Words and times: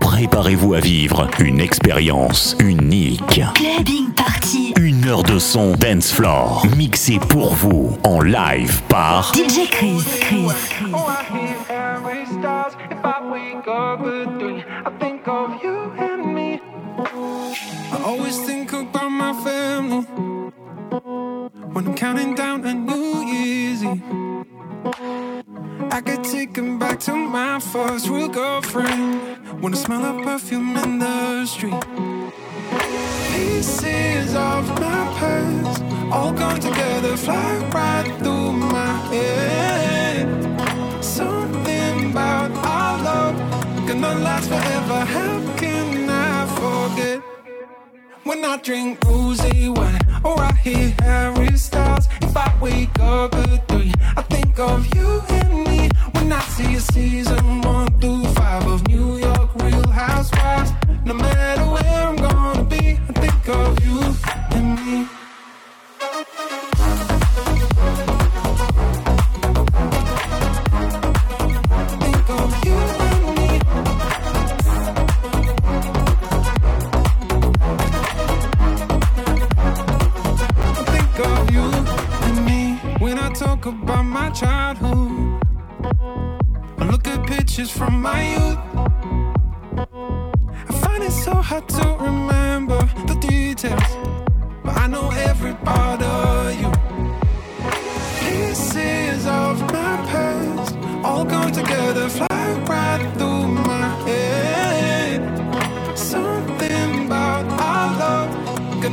Préparez-vous 0.00 0.74
à 0.74 0.80
vivre 0.80 1.28
une 1.38 1.60
expérience 1.60 2.56
unique. 2.58 3.40
Clubbing 3.54 4.12
Party. 4.14 4.74
Une 4.78 5.06
heure 5.06 5.22
de 5.22 5.38
son 5.38 5.72
dance 5.72 6.12
floor 6.12 6.66
mixé 6.76 7.18
pour 7.18 7.54
vous 7.54 7.96
en 8.04 8.20
live 8.20 8.82
par 8.88 9.32
DJ 9.34 9.70
Chris. 9.70 10.04
Chris. 10.20 10.48
Oh, 10.92 11.06
my 27.28 27.60
first 27.60 28.08
real 28.08 28.28
girlfriend 28.28 29.36
when 29.62 29.74
I 29.74 29.76
smell 29.76 30.00
her 30.00 30.24
perfume 30.24 30.76
in 30.76 30.98
the 30.98 31.44
street. 31.46 31.84
Pieces 33.32 34.34
of 34.34 34.68
my 34.80 35.02
past 35.18 35.82
all 36.10 36.32
gone 36.32 36.58
together, 36.58 37.16
fly 37.16 37.58
right 37.74 38.10
through 38.20 38.52
my 38.52 38.92
head. 39.12 40.24
Something 41.04 42.10
about 42.10 42.50
our 42.64 43.02
love 43.02 43.36
gonna 43.86 44.14
last 44.20 44.48
forever. 44.48 45.00
How 45.04 45.56
can 45.56 46.08
I 46.08 46.46
forget? 46.58 47.22
When 48.24 48.44
I 48.44 48.56
drink 48.56 49.00
rosé 49.00 49.76
wine 49.76 50.00
or 50.24 50.40
I 50.40 50.52
hear 50.52 50.94
Harry 51.00 51.56
Styles, 51.58 52.08
if 52.22 52.34
I 52.34 52.54
wake 52.60 52.98
up 53.00 53.34
at 53.34 53.68
three, 53.68 53.92
I 54.16 54.22
think 54.22 54.58
of 54.58 54.94
you 54.94 55.20
and 55.28 55.68
me. 55.68 55.77
Season 56.92 57.62
one 57.62 57.88
through 58.00 58.24
five 58.34 58.66
of 58.66 58.86
New 58.88 59.16
York 59.18 59.50
Real 59.62 59.88
Housewives, 59.88 60.72
no 61.04 61.14
matter 61.14 61.64
where 61.64 62.08
I'm 62.08 62.17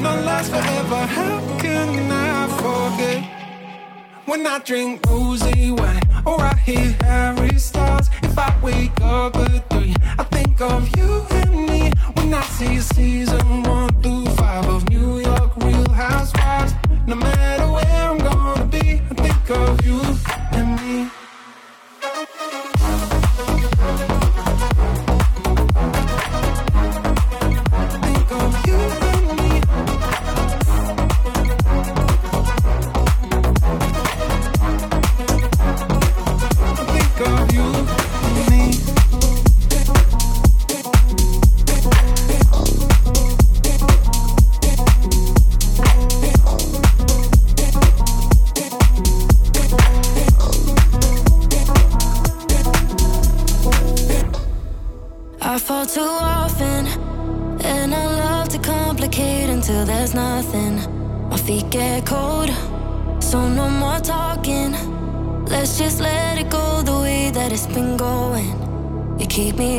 gonna 0.03 0.21
last 0.21 0.49
forever. 0.49 1.01
How 1.17 1.39
can 1.59 2.11
I 2.11 2.47
forget? 2.61 3.23
When 4.25 4.45
I 4.45 4.59
drink 4.59 5.01
rosé 5.03 5.71
wine 5.77 6.01
or 6.25 6.41
I 6.41 6.55
hear 6.55 6.95
Harry 7.01 7.57
Styles, 7.57 8.09
if 8.23 8.37
I 8.37 8.53
wake 8.61 8.99
up 9.01 9.35
at 9.37 9.69
three, 9.69 9.95
I 10.17 10.23
think 10.23 10.59
of 10.61 10.83
you 10.97 11.25
and 11.29 11.67
me. 11.67 11.91
When 12.15 12.33
I 12.33 12.41
see 12.57 12.79
season 12.79 13.63
one 13.63 13.93
through 14.01 14.25
five 14.35 14.67
of 14.67 14.89
New 14.89 15.19
York 15.19 15.55
Real 15.57 15.89
Housewives, 15.89 16.73
no 17.07 17.15
matter 17.15 17.67
where 17.71 18.01
I'm 18.09 18.17
gonna 18.17 18.65
be, 18.65 19.01
I 19.11 19.13
think 19.23 19.49
of 19.49 19.85
you 19.85 20.01
and 20.51 20.69
me. 20.81 21.24
Keep 69.35 69.57
me 69.57 69.74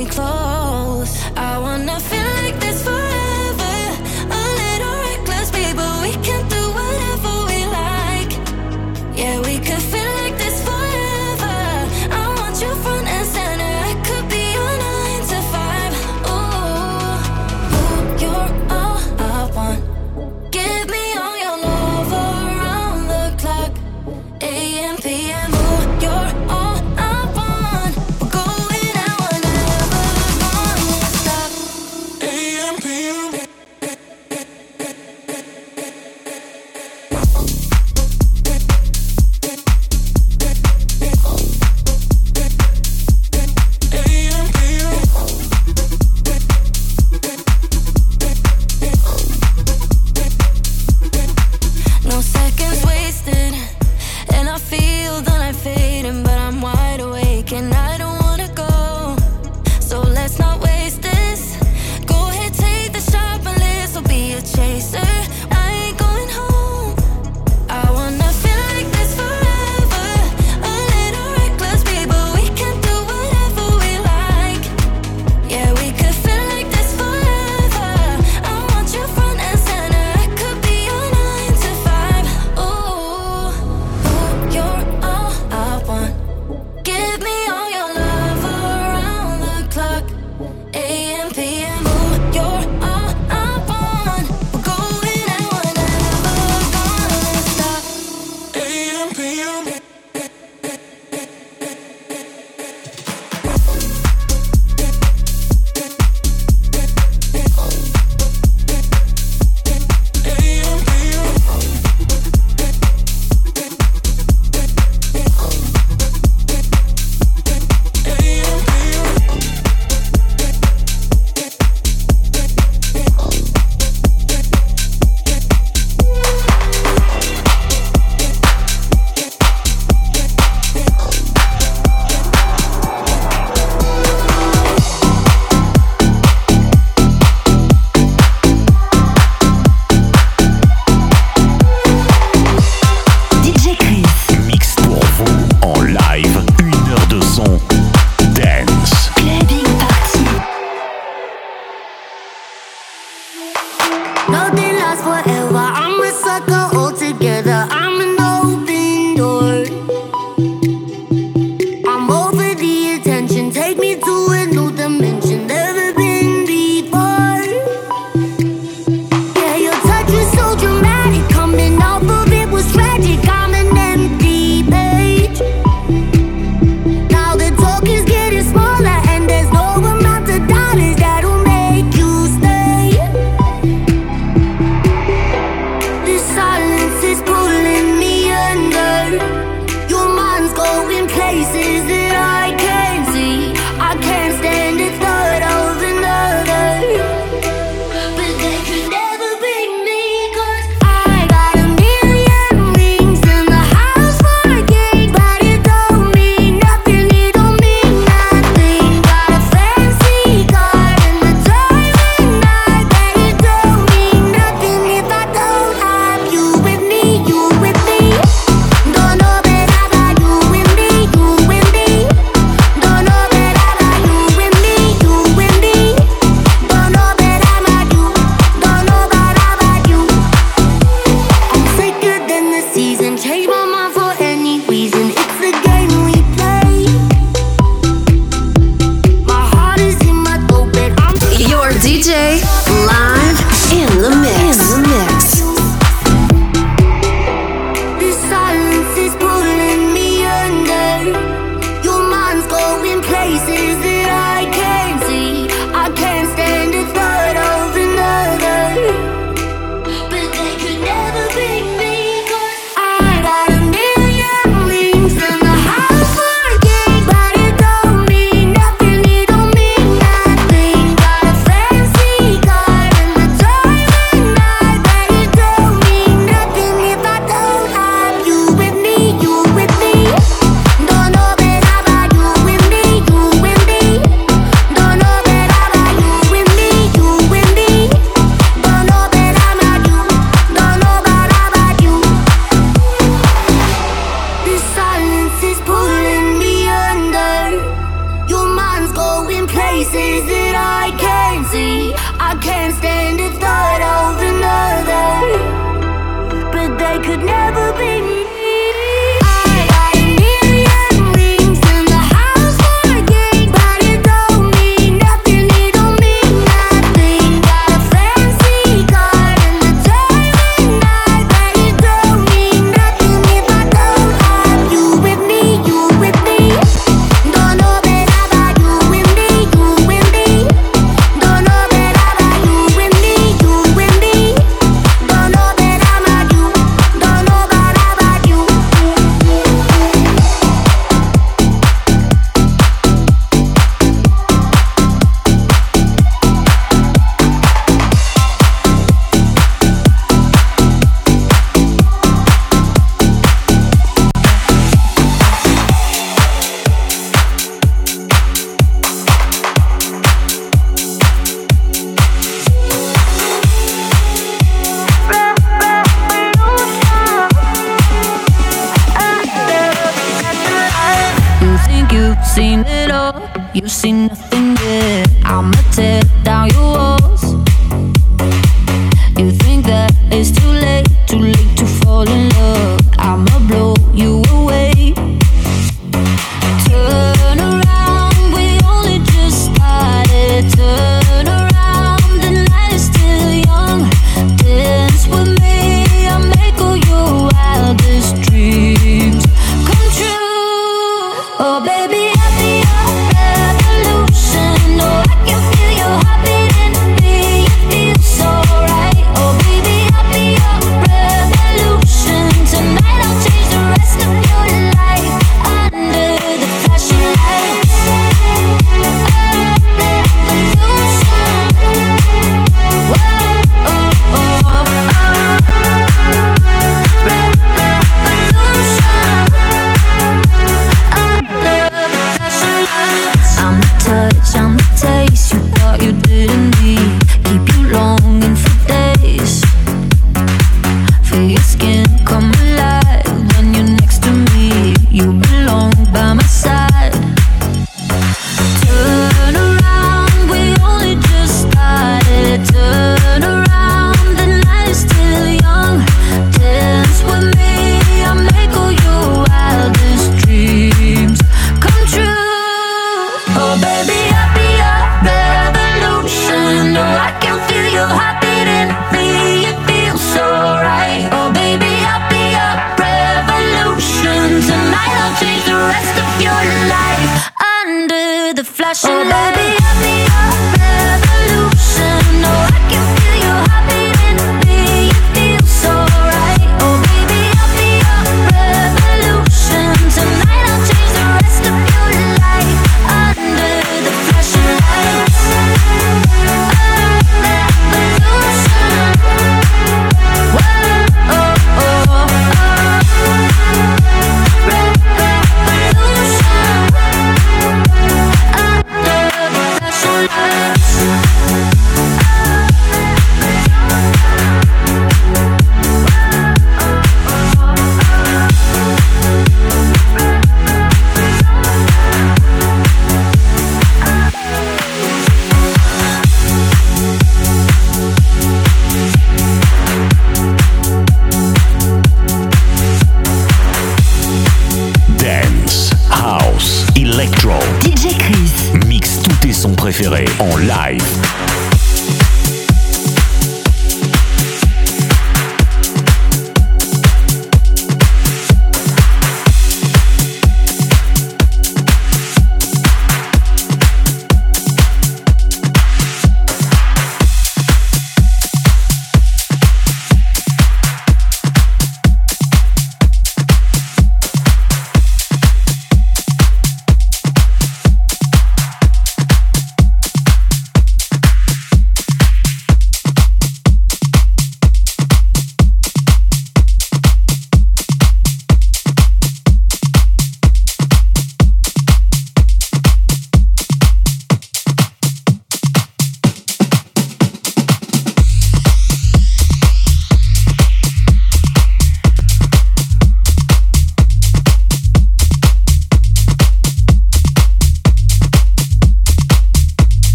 Nothing 154.29 154.75
lasts 154.75 155.03
forever. 155.05 155.26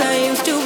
I 0.00 0.26
used 0.26 0.44
to. 0.44 0.65